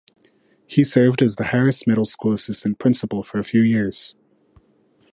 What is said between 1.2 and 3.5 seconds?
as the Harris Middle School Assistant Principal for a